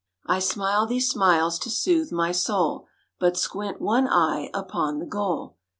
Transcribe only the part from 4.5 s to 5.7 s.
upon the goal.)